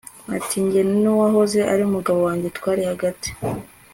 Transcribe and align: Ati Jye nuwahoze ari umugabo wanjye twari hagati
Ati 0.37 0.57
Jye 0.71 0.81
nuwahoze 1.01 1.59
ari 1.71 1.81
umugabo 1.89 2.19
wanjye 2.27 2.47
twari 2.57 2.81
hagati 2.89 3.29